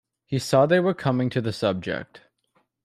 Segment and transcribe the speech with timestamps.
[0.25, 2.21] He saw they were coming to the subject.